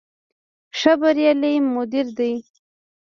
[0.79, 2.33] ښه بریالی مدیر دی.